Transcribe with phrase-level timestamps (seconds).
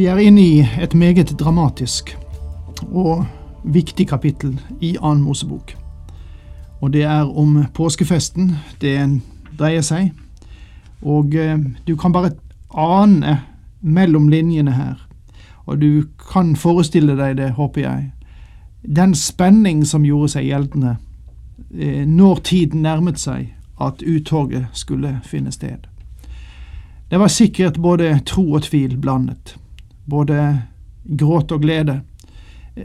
[0.00, 2.14] Vi er inne i et meget dramatisk
[2.88, 3.26] og
[3.64, 5.74] viktig kapittel i Annen Mosebok.
[6.80, 8.96] Og det er om påskefesten det
[9.58, 10.14] dreier seg.
[11.04, 12.32] Og eh, du kan bare
[12.72, 13.36] ane
[13.80, 14.96] mellom linjene her,
[15.66, 18.10] og du kan forestille deg det, håper jeg,
[18.80, 20.96] den spenning som gjorde seg gjeldende
[21.76, 25.84] eh, når tiden nærmet seg at uttoget skulle finne sted.
[27.10, 29.58] Det var sikkert både tro og tvil blandet,
[30.10, 30.62] både
[31.04, 32.00] gråt og glede.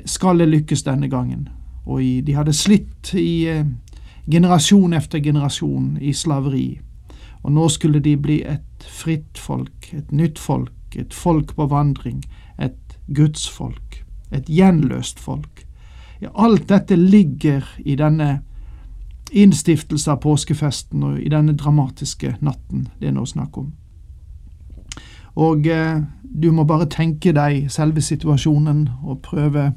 [0.06, 1.50] Skal det lykkes denne gangen?
[1.86, 3.66] Og de hadde slitt i eh,
[4.32, 6.80] generasjon efter generasjon i slaveri,
[7.44, 12.24] og nå skulle de bli et fritt folk, et nytt folk, et folk på vandring,
[12.58, 15.66] et gudsfolk, et gjenløst folk.
[16.22, 18.40] Ja, alt dette ligger i denne
[19.32, 23.74] innstiftelse av påskefesten og i denne dramatiske natten det er nå snakk om.
[25.36, 26.02] Og eh,
[26.42, 29.72] du må bare tenke deg selve situasjonen og prøve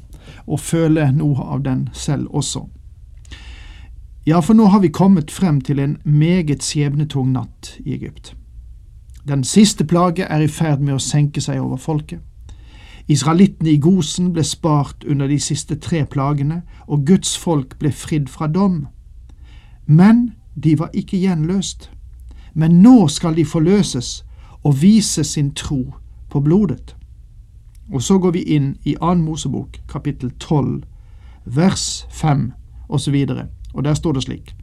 [0.47, 2.65] å føle noe av den selv også.
[4.27, 8.35] Ja, for nå har vi kommet frem til en meget skjebnetung natt i Egypt.
[9.27, 12.19] Den siste plage er i ferd med å senke seg over folket.
[13.09, 18.29] Israelittene i Gosen ble spart under de siste tre plagene, og Guds folk ble fridd
[18.29, 18.87] fra dom.
[19.87, 21.89] Men de var ikke gjenløst.
[22.53, 24.19] Men nå skal de forløses
[24.63, 25.93] og vise sin tro
[26.29, 26.95] på blodet.
[27.93, 30.83] Og så går vi inn i Annen Mosebok, kapittel 12,
[31.45, 32.51] vers 5
[32.89, 34.55] osv., og, og der står det slik.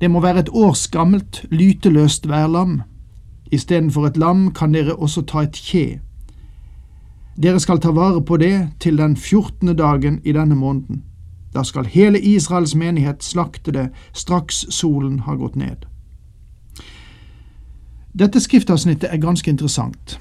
[0.00, 2.82] Det må være et års gammelt, lyteløst værlam.
[3.52, 6.00] Istedenfor et lam kan dere også ta et kje.
[7.42, 11.04] Dere skal ta vare på det til den fjortende dagen i denne måneden.
[11.54, 15.86] Da skal hele Israels menighet slakte det straks solen har gått ned.
[18.14, 20.18] Dette skriftavsnittet er ganske interessant.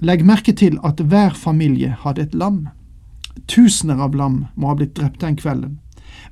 [0.00, 2.68] Legg merke til at hver familie hadde et lam.
[3.48, 5.78] Tusener av lam må ha blitt drept den kvelden.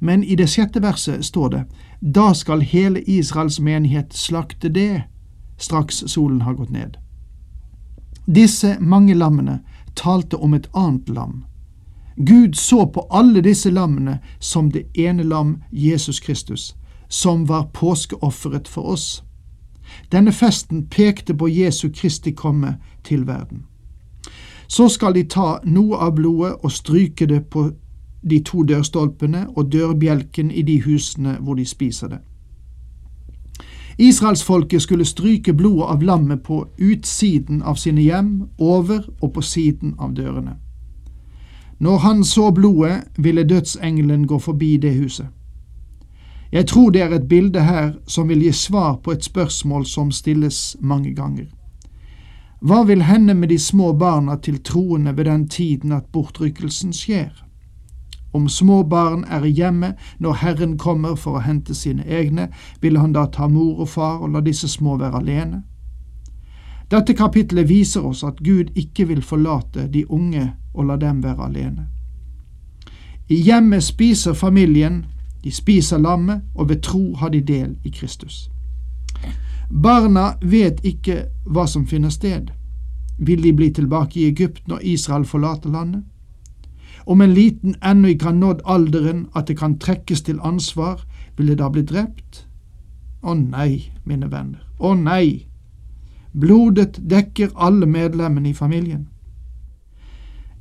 [0.01, 1.65] Men i det sjette verset står det
[2.01, 5.05] da skal hele Israels menighet slakte det
[5.61, 6.97] straks solen har gått ned.
[8.27, 9.59] Disse mange lammene
[9.95, 11.45] talte om et annet lam.
[12.17, 16.75] Gud så på alle disse lammene som det ene lam, Jesus Kristus,
[17.09, 19.23] som var påskeofferet for oss.
[20.13, 23.65] Denne festen pekte på Jesu Kristi komme til verden.
[24.69, 27.71] Så skal de ta noe av blodet og stryke det på
[28.31, 32.19] de to dørstolpene og dørbjelken i de husene hvor de spiser det.
[33.99, 39.95] Israelsfolket skulle stryke blodet av lammet på utsiden av sine hjem, over og på siden
[39.99, 40.57] av dørene.
[41.79, 45.27] Når han så blodet, ville dødsengelen gå forbi det huset.
[46.53, 50.11] Jeg tror det er et bilde her som vil gi svar på et spørsmål som
[50.11, 51.47] stilles mange ganger.
[52.65, 57.33] Hva vil hende med de små barna til troende ved den tiden at bortrykkelsen skjer?
[58.33, 62.49] Om små barn er hjemme når Herren kommer for å hente sine egne,
[62.81, 65.63] vil han da ta mor og far og la disse små være alene?
[66.91, 71.47] Dette kapitlet viser oss at Gud ikke vil forlate de unge og la dem være
[71.47, 71.87] alene.
[73.29, 75.05] I hjemmet spiser familien
[75.45, 78.51] de spiser lammet, og ved tro har de del i Kristus.
[79.71, 82.51] Barna vet ikke hva som finner sted.
[83.19, 86.03] Vil de bli tilbake i Egypt når Israel forlater landet?
[87.07, 91.05] Om en liten ennå ikke har nådd alderen at det kan trekkes til ansvar,
[91.37, 92.47] vil det da bli drept?
[93.23, 95.47] Å nei, mine venner, å nei!
[96.33, 99.09] Blodet dekker alle medlemmene i familien.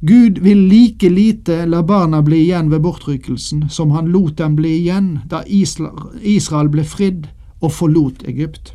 [0.07, 4.73] Gud vil like lite la barna bli igjen ved bortrykkelsen som han lot dem bli
[4.81, 7.29] igjen da Israel ble fridd
[7.61, 8.73] og forlot Egypt.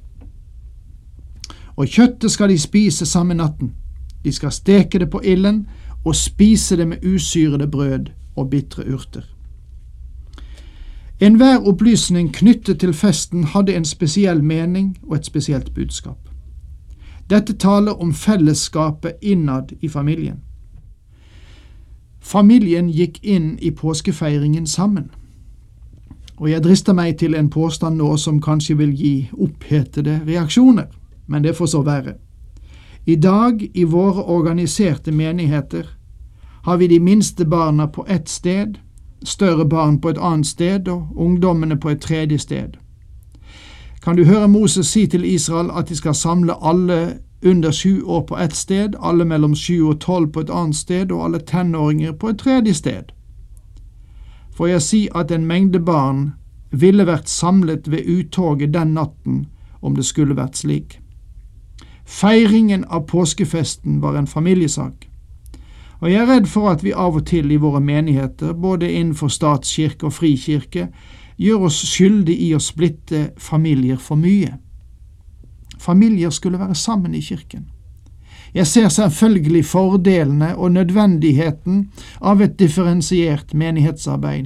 [1.77, 3.75] Og kjøttet skal de spise samme natten.
[4.25, 5.67] De skal steke det på ilden
[6.05, 9.29] og spise det med usyrede brød og bitre urter.
[11.21, 16.29] Enhver opplysning knyttet til festen hadde en spesiell mening og et spesielt budskap.
[17.31, 20.48] Dette taler om fellesskapet innad i familien.
[22.29, 25.11] Familien gikk inn i påskefeiringen sammen.
[26.37, 30.91] Og jeg drister meg til en påstand nå som kanskje vil gi opphetede reaksjoner,
[31.27, 32.19] men det får så være.
[33.07, 35.87] I dag, i våre organiserte menigheter,
[36.65, 38.77] har vi de minste barna på ett sted,
[39.25, 42.77] større barn på et annet sted og ungdommene på et tredje sted.
[44.03, 48.23] Kan du høre Moses si til Israel at de skal samle alle under sju år
[48.23, 52.13] på ett sted, alle mellom sju og tolv på et annet sted og alle tenåringer
[52.13, 53.13] på et tredje sted?
[54.57, 56.33] Får jeg si at en mengde barn
[56.71, 59.47] ville vært samlet ved uttoget den natten
[59.81, 60.99] om det skulle vært slik.
[62.05, 65.09] Feiringen av påskefesten var en familiesak.
[66.01, 69.29] Og jeg er redd for at vi av og til i våre menigheter, både innenfor
[69.29, 70.89] statskirke og frikirke,
[71.39, 74.57] gjør oss skyldig i å splitte familier for mye.
[75.79, 77.67] Familier skulle være sammen i kirken.
[78.55, 81.91] Jeg ser selvfølgelig fordelene og nødvendigheten
[82.21, 84.45] av et differensiert menighetsarbeid,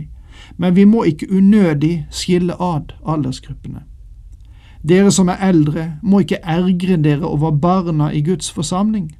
[0.56, 3.82] men vi må ikke unødig skille ad aldersgruppene.
[4.88, 9.12] Dere som er eldre, må ikke ergre dere over barna i Guds forsamling.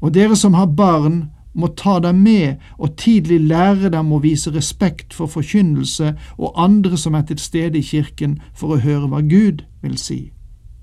[0.00, 4.52] Og dere som har barn, må ta dem med og tidlig lære dem å vise
[4.52, 9.22] respekt for forkynnelse og andre som er til stede i kirken for å høre hva
[9.24, 10.35] Gud vil si.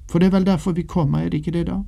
[0.09, 1.81] For det er vel derfor vi kommer, er det ikke det da?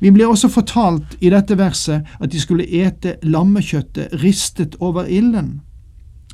[0.00, 5.60] Vi blir også fortalt i dette verset at de skulle ete lammekjøttet ristet over ilden.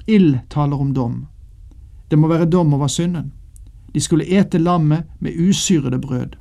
[0.06, 1.26] Ild taler om dom.
[2.10, 3.32] Det må være dom over synden.
[3.94, 6.34] De skulle ete lammet med usyrede brød.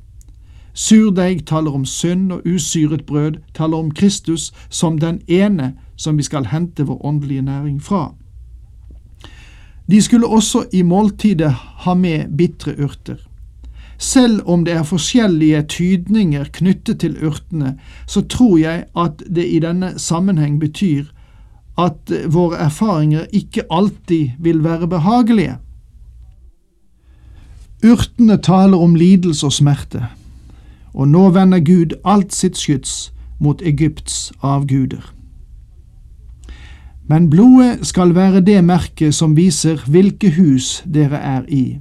[0.74, 6.22] Surdeig taler om synd, og usyret brød taler om Kristus som den ene som vi
[6.22, 8.14] skal hente vår åndelige næring fra.
[9.90, 13.16] De skulle også i måltidet ha med bitre urter.
[14.02, 17.76] Selv om det er forskjellige tydninger knyttet til urtene,
[18.06, 21.04] så tror jeg at det i denne sammenheng betyr
[21.78, 25.54] at våre erfaringer ikke alltid vil være behagelige.
[27.86, 30.02] Urtene taler om lidelse og smerte,
[30.94, 35.14] og nå vender Gud alt sitt skyts mot Egypts avguder.
[37.06, 41.78] Men blodet skal være det merket som viser hvilke hus dere er i.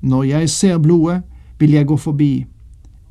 [0.00, 1.22] Når jeg ser blodet,
[1.62, 2.44] vil jeg gå forbi.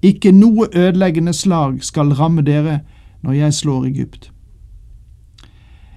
[0.03, 2.81] Ikke noe ødeleggende slag skal ramme dere
[3.23, 4.31] når jeg slår Egypt.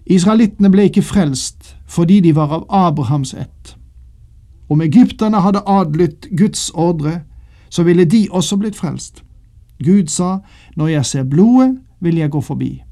[0.06, 3.74] Israelittene ble ikke frelst fordi de var av Abrahams ett.
[4.70, 7.20] Om egypterne hadde adlydt Guds ordre,
[7.68, 9.24] så ville de også blitt frelst.
[9.84, 10.38] Gud sa,
[10.76, 12.82] Når jeg ser blodet, vil jeg gå forbi.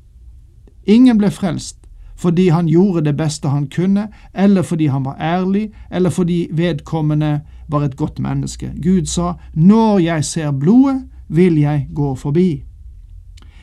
[0.86, 1.81] Ingen ble frelst
[2.22, 7.40] fordi han gjorde det beste han kunne, eller fordi han var ærlig, eller fordi vedkommende
[7.68, 8.72] var et godt menneske.
[8.82, 12.62] Gud sa, Når jeg ser blodet, vil jeg gå forbi.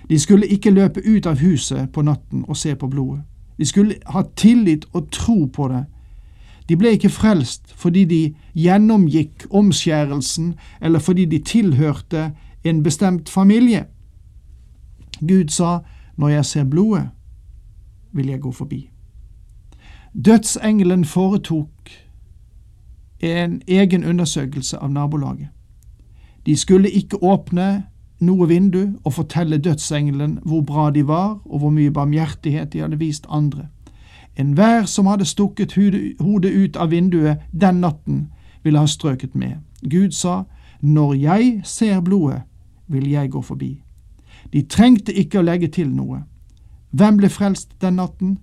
[0.09, 3.21] De skulle ikke løpe ut av huset på natten og se på blodet.
[3.57, 5.85] De skulle ha tillit og tro på det.
[6.69, 12.31] De ble ikke frelst fordi de gjennomgikk omskjærelsen, eller fordi de tilhørte
[12.63, 13.85] en bestemt familie.
[15.19, 15.79] Gud sa,
[16.17, 17.09] Når jeg ser blodet,
[18.11, 18.89] vil jeg gå forbi.
[20.25, 21.89] Dødsengelen foretok
[23.19, 25.47] en egen undersøkelse av nabolaget.
[26.45, 27.83] De skulle ikke åpne
[28.19, 32.99] noe vindu og fortelle dødsengelen hvor bra de var, og hvor mye barmhjertighet de hadde
[32.99, 33.67] vist andre.
[34.39, 35.73] Enhver som hadde stukket
[36.19, 38.27] hodet ut av vinduet den natten,
[38.63, 39.59] ville ha strøket med.
[39.89, 40.43] Gud sa,
[40.81, 42.41] Når jeg ser blodet,
[42.87, 43.81] vil jeg gå forbi.
[44.53, 46.23] De trengte ikke å legge til noe.
[46.91, 48.37] Hvem ble frelst den natten?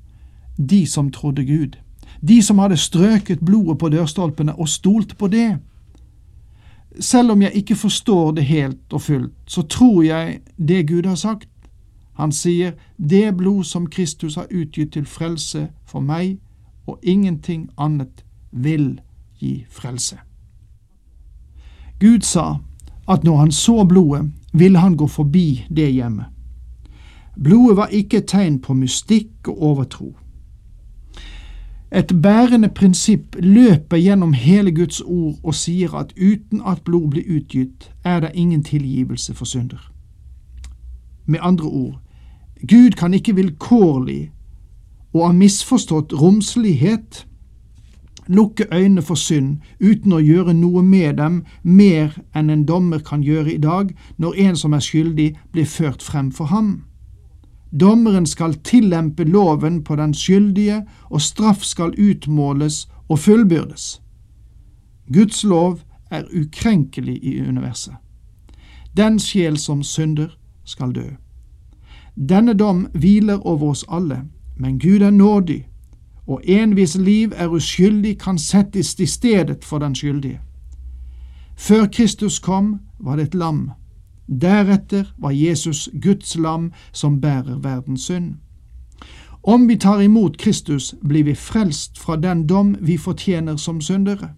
[0.57, 1.76] De som trodde Gud.
[2.21, 5.59] De som hadde strøket blodet på dørstolpene og stolt på det.
[7.00, 11.15] Selv om jeg ikke forstår det helt og fullt, så tror jeg det Gud har
[11.15, 11.49] sagt.
[12.17, 16.38] Han sier, det blod som Kristus har utgitt til frelse for meg,
[16.87, 19.00] og ingenting annet vil
[19.38, 20.17] gi frelse.
[22.00, 22.55] Gud sa
[23.09, 26.36] at når han så blodet, ville han gå forbi det hjemmet.
[27.43, 30.16] Blodet var ikke et tegn på mystikk og overtro.
[31.93, 37.37] Et bærende prinsipp løper gjennom hele Guds ord og sier at uten at blod blir
[37.37, 39.93] utgitt, er det ingen tilgivelse for synder.
[41.26, 42.00] Med andre ord,
[42.69, 44.31] Gud kan ikke vilkårlig
[45.12, 47.26] og av misforstått romslighet
[48.26, 53.23] lukke øynene for synd uten å gjøre noe med dem mer enn en dommer kan
[53.23, 56.85] gjøre i dag når en som er skyldig, blir ført frem for ham.
[57.80, 64.02] Dommeren skal tillempe loven på den skyldige, og straff skal utmåles og fullbyrdes.
[65.12, 65.80] Guds lov
[66.11, 67.95] er ukrenkelig i universet.
[68.97, 70.28] Den sjel som synder,
[70.64, 71.04] skal dø.
[72.28, 74.23] Denne dom hviler over oss alle,
[74.56, 75.68] men Gud er nådig,
[76.26, 80.40] og en hvis liv er uskyldig, kan settes i stedet for den skyldige.
[81.56, 83.71] Før Kristus kom, var det et lam.
[84.26, 88.35] Deretter var Jesus Guds lam som bærer verdens synd.
[89.42, 94.33] Om vi tar imot Kristus, blir vi frelst fra den dom vi fortjener som syndere.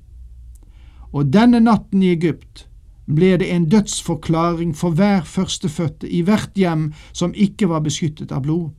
[1.13, 2.67] Og denne natten i Egypt
[3.09, 8.45] ble det en dødsforklaring for hver førstefødte i hvert hjem som ikke var beskyttet av
[8.45, 8.71] blod.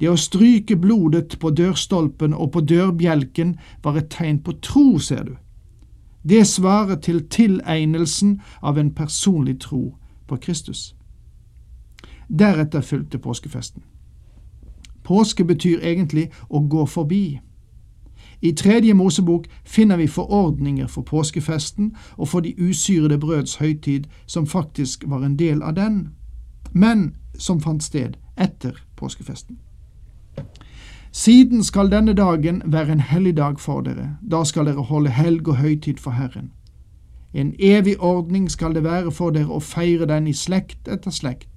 [0.00, 3.52] Det å stryke blodet på dørstolpen og på dørbjelken
[3.84, 5.36] var et tegn på tro, ser du.
[6.28, 10.94] Det svarer til tilegnelsen av en personlig tro på Kristus.
[12.28, 13.82] Deretter fulgte påskefesten.
[15.02, 17.40] Påske betyr egentlig å gå forbi.
[18.42, 24.46] I tredje Mosebok finner vi forordninger for påskefesten og for de usyrede brøds høytid, som
[24.46, 26.08] faktisk var en del av den,
[26.72, 29.58] men som fant sted etter påskefesten.
[31.14, 35.48] Siden skal denne dagen være en hellig dag for dere, da skal dere holde helg
[35.48, 36.52] og høytid for Herren.
[37.34, 41.48] En evig ordning skal det være for dere å feire den i slekt etter slekt.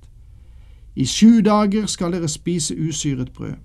[0.95, 3.55] I sju dager skal dere spise usyret brød.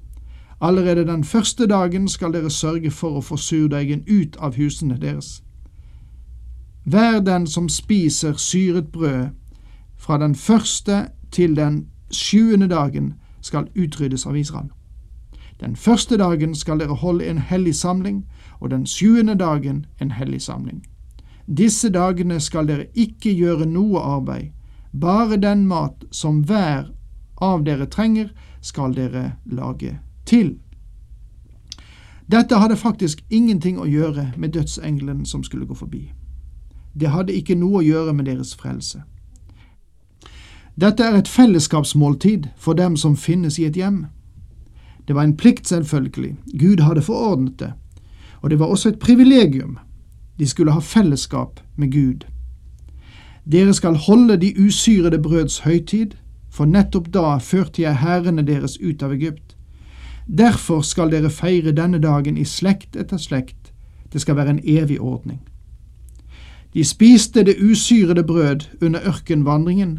[0.60, 5.42] Allerede den første dagen skal dere sørge for å få surdeigen ut av husene deres.
[6.84, 9.26] Hver den som spiser syret brød
[9.96, 14.70] fra den første til den sjuende dagen, skal utryddes av Israel.
[15.60, 18.24] Den første dagen skal dere holde en hellig samling,
[18.60, 20.84] og den sjuende dagen en hellig samling.
[21.46, 24.52] Disse dagene skal dere ikke gjøre noe arbeid,
[24.92, 26.90] bare den mat som hver
[27.40, 30.58] av dere trenger, skal dere lage til.
[32.30, 36.12] Dette hadde faktisk ingenting å gjøre med dødsengelen som skulle gå forbi.
[36.94, 39.02] Det hadde ikke noe å gjøre med deres frelse.
[40.80, 44.06] Dette er et fellesskapsmåltid for dem som finnes i et hjem.
[45.10, 46.36] Det var en plikt, selvfølgelig.
[46.60, 47.72] Gud hadde forordnet det.
[48.40, 49.78] Og det var også et privilegium.
[50.38, 52.20] De skulle ha fellesskap med Gud.
[53.52, 56.10] Dere skal holde de usyrede brøds høytid,
[56.50, 59.56] for nettopp da førte jeg hærene deres ut av Egypt.
[60.38, 63.72] Derfor skal dere feire denne dagen i slekt etter slekt.
[64.12, 65.40] Det skal være en evig ordning.
[66.74, 69.98] De spiste det usyrede brød under ørkenvandringen,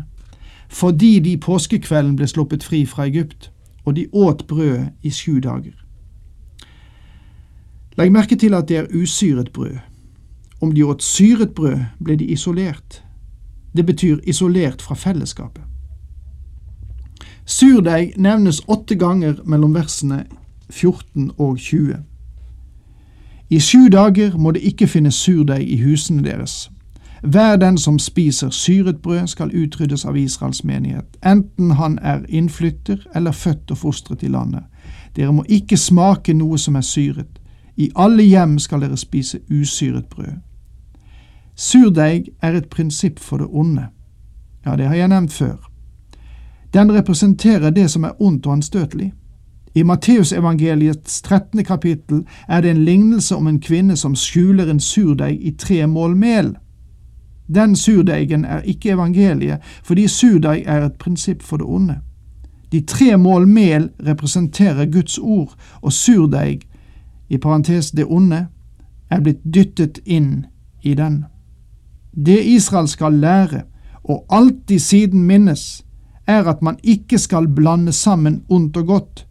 [0.69, 3.51] fordi de påskekvelden ble sluppet fri fra Egypt
[3.85, 5.77] og de åt brød i sju dager.
[7.97, 9.77] Legg merke til at det er usyret brød.
[10.61, 13.03] Om de åt syret brød, ble de isolert.
[13.75, 15.63] Det betyr isolert fra fellesskapet.
[17.45, 20.25] Surdeig nevnes åtte ganger mellom versene
[20.69, 21.97] 14 og 20.
[23.49, 26.71] I sju dager må det ikke finnes surdeig i husene deres,
[27.21, 32.97] hver den som spiser syret brød, skal utryddes av Israels menighet, enten han er innflytter
[33.15, 34.63] eller født og fostret i landet.
[35.15, 37.39] Dere må ikke smake noe som er syret.
[37.77, 40.39] I alle hjem skal dere spise usyret brød.
[41.55, 43.85] Surdeig er et prinsipp for det onde.
[44.65, 45.69] Ja, det har jeg nevnt før.
[46.73, 49.13] Den representerer det som er ondt og anstøtelig.
[49.75, 51.63] I Matteusevangeliets 13.
[51.63, 56.17] kapittel er det en lignelse om en kvinne som skjuler en surdeig i tre mål
[56.17, 56.55] mel.
[57.55, 61.97] Den surdeigen er ikke evangeliet, fordi surdeig er et prinsipp for det onde.
[62.71, 66.61] De tre mål mel representerer Guds ord, og surdeig,
[67.29, 68.47] i parentes det onde,
[69.09, 70.45] er blitt dyttet inn
[70.83, 71.25] i den.
[72.15, 73.61] Det Israel skal lære,
[74.03, 75.83] og alltid siden minnes,
[76.27, 79.27] er at man ikke skal blande sammen ondt og godt,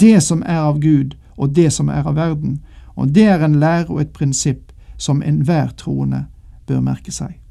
[0.00, 2.60] det som er av Gud og det som er av verden,
[2.96, 6.26] og det er en lære og et prinsipp som enhver troende
[6.66, 7.43] bør merke seg.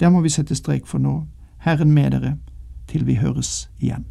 [0.00, 1.22] Der må vi sette strek for nå.
[1.64, 2.36] Herren med dere
[2.86, 4.04] til vi høres igjen.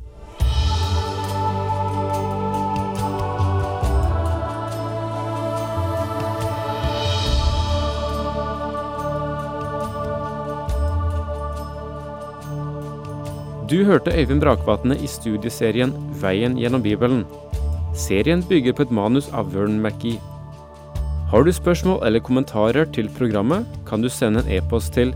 [13.65, 17.23] Du hørte Øyvind Brakvatne i studieserien Veien gjennom Bibelen.
[17.97, 20.19] Serien bygger på et manus av Vern McGee.
[21.31, 25.15] Har du spørsmål eller kommentarer til programmet, kan du sende en e-post til